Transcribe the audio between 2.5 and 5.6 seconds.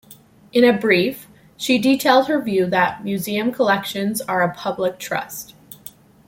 that museum collections are "a public trust".